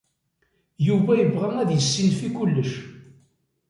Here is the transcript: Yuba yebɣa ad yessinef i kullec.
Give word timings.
Yuba 0.87 1.11
yebɣa 1.15 1.49
ad 1.61 1.69
yessinef 1.73 2.19
i 2.27 2.29
kullec. 2.35 2.71